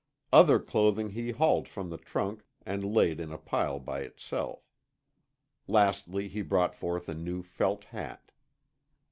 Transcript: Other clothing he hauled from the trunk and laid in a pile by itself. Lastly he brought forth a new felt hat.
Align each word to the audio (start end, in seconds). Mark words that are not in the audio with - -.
Other 0.33 0.57
clothing 0.57 1.11
he 1.11 1.29
hauled 1.29 1.69
from 1.69 1.91
the 1.91 1.99
trunk 1.99 2.41
and 2.65 2.83
laid 2.83 3.19
in 3.19 3.31
a 3.31 3.37
pile 3.37 3.77
by 3.79 3.99
itself. 3.99 4.67
Lastly 5.67 6.27
he 6.27 6.41
brought 6.41 6.73
forth 6.73 7.07
a 7.07 7.13
new 7.13 7.43
felt 7.43 7.83
hat. 7.83 8.31